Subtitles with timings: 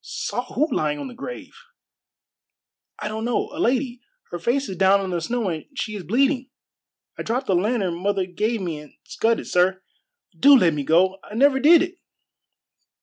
[0.03, 1.55] "Saw who lying on the grave?"
[2.97, 3.51] "I don't know.
[3.53, 4.01] A lady.
[4.31, 6.49] Her face is down in the snow, and she is bleeding.
[7.19, 9.83] I dropped the lantern mother gave me and scudded, sir.
[10.35, 11.19] Do let me go!
[11.23, 11.99] I never did it!"